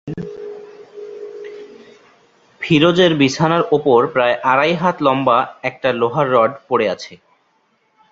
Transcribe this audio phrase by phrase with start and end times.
[2.61, 5.37] ফিরোজের বিছানার ওপর প্রায় আড়াই হাত লম্বা
[5.63, 7.13] একটা লোহার রড পড়ে আছে।